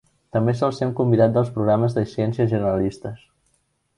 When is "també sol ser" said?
0.35-0.87